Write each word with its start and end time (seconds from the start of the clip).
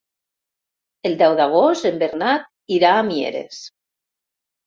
El 1.09 1.17
deu 1.19 1.35
d'agost 1.39 1.85
en 1.89 2.01
Bernat 2.03 2.47
irà 2.77 2.93
a 3.01 3.05
Mieres. 3.11 3.59